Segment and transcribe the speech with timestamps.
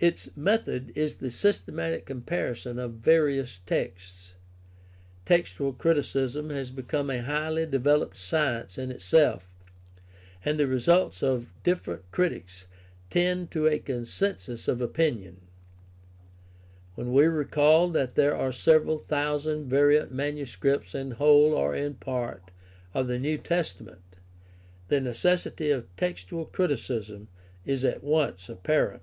[0.00, 4.34] Its method is the systematic comparison of various texts.
[5.24, 8.78] Textual 24 GUIDE TO STUDY OF CHRISTIAN RELIGION criticism has become a highly developed science
[8.78, 9.50] in itself,
[10.44, 12.68] and the results of different critics
[13.10, 15.40] tend to a consensus of opinion.
[16.94, 22.52] When we recall that there are several thousand variant manuscripts in whole or in part
[22.94, 24.18] of the New Testament,
[24.86, 27.26] the necessity of textual criticism
[27.66, 29.02] is at once apparent.